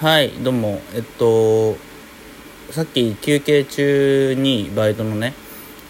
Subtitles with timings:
[0.00, 1.74] はいどうもえっと
[2.70, 5.34] さっき休憩中にバイトのね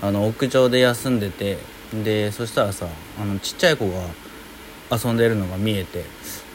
[0.00, 1.58] あの屋上で休んでて
[1.92, 2.86] でそしたらさ
[3.20, 6.04] あのちっちゃい子が遊んでるのが見えて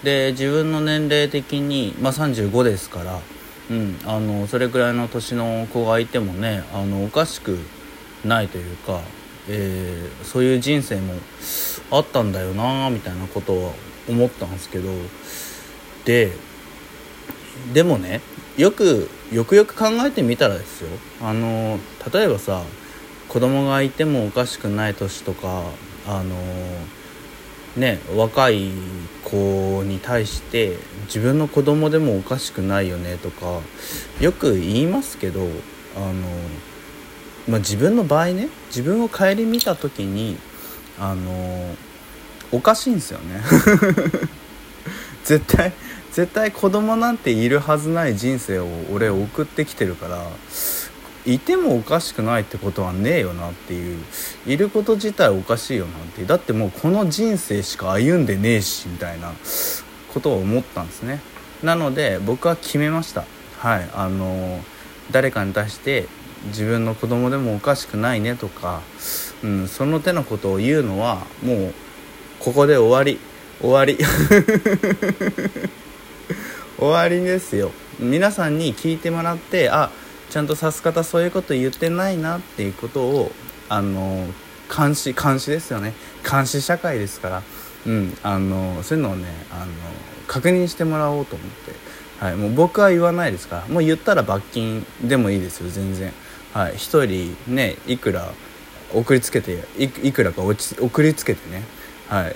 [0.02, 3.20] で自分の年齢的に、まあ、35ですから、
[3.70, 7.60] うん、あのそれくらいの年の子がいてもねあのおかしく
[8.24, 9.02] ないというか、
[9.50, 11.16] えー、そういう人生も
[11.92, 13.74] あったんだよなみたいなことは
[14.08, 14.90] 思ったんですけど
[16.06, 16.32] で
[17.74, 18.22] でもね
[18.58, 20.90] よくよくよく考えてみたらですよ。
[21.22, 21.80] あの
[22.14, 22.64] 例えばさ
[23.30, 25.64] 子供がいてもおかしくない年とか
[26.06, 26.36] あの
[27.78, 28.72] ね若い
[29.24, 33.62] 子に対して自分の子供でもおかしくないよねとか
[34.20, 35.48] よく言いますけど
[35.96, 36.14] あの、
[37.48, 40.38] まあ、自分の場合ね自分を顧みた時に
[41.00, 41.76] あの
[42.52, 43.42] おかしいんですよね。
[45.24, 45.72] 絶対
[46.12, 50.28] 絶対子供なんているはずない人生を俺送ってきてるから
[51.26, 54.04] いてもおかしくないってことはねえよなっていう。
[54.48, 59.32] いること自体おかしいよなってだってもうこの人生しか歩んでねえしみたいな。
[60.12, 61.22] ことを思ったんですね。
[61.64, 63.26] なので僕は決めました。
[63.60, 63.90] はい。
[63.94, 64.60] あの
[65.12, 66.08] 誰かに対して
[66.48, 68.82] 自分の子供でもおかしくないねとか、
[69.44, 71.74] うん、その手のことを言うのはもう
[72.40, 73.20] ここで終わり。
[73.62, 73.98] 終わり。
[76.82, 77.72] 終わりですよ。
[78.00, 79.92] 皆さんに聞いてもらってあ
[80.32, 83.32] ちゃんとさす方そういうこと言ってないなっていうことを
[83.70, 84.26] あの
[84.76, 85.94] 監視監視ですよね。
[86.28, 87.44] 監視社会ですから。
[87.86, 89.68] うんあのそういうのをねあの
[90.26, 91.74] 確認してもらおうと思って、
[92.26, 93.68] はい、もう僕は言わないですから。
[93.68, 96.12] もう言ったら罰金でもいいですよ全然。
[96.52, 98.34] はい1人ねいくら
[98.92, 101.64] 送りつけていくらか送りつけてね。
[102.08, 102.36] はい。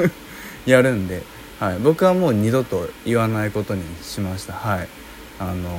[0.70, 1.41] やるんで。
[1.62, 4.52] はい、僕はもう二度と言わないことにしました。
[4.52, 4.88] はい。
[5.38, 5.70] あの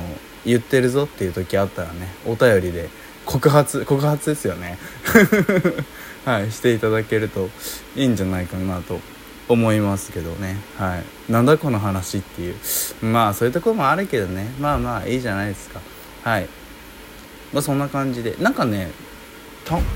[0.46, 2.88] 言ってるぞっていう時あったらねお便りで
[3.26, 4.78] 告発告発ですよね。
[6.24, 6.50] はい。
[6.52, 7.50] していただけると
[7.96, 8.98] いいんじゃないかなと
[9.46, 10.56] 思いますけどね。
[10.78, 11.30] はい。
[11.30, 12.56] なんだこの話っていう。
[13.02, 14.54] まあそういうところもあるけどね。
[14.58, 15.82] まあまあいいじゃないですか。
[16.22, 16.48] はい。
[17.52, 18.36] まあそんな感じで。
[18.40, 18.90] なんかね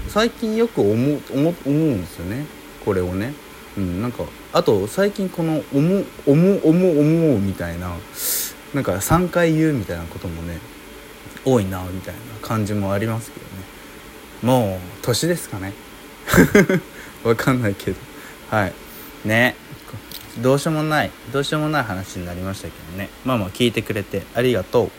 [0.09, 2.44] 最近よく思う思うんですよね。
[2.84, 3.32] これをね。
[3.78, 7.93] うんなんかあと最近この「思う思う思う思う」みたいな
[8.75, 10.59] なんか3回言うみたいなこともね
[11.44, 13.50] 多いなみたいな感じもありますけどね。
[14.43, 15.72] もう年ですかね。
[17.25, 17.97] わかんないけど。
[18.50, 18.72] はい。
[19.25, 19.55] ね。
[20.39, 23.09] どうしようもないどうしようもない話になりましたけどね。
[23.25, 24.91] まあまあ聞いてくれてありがとう。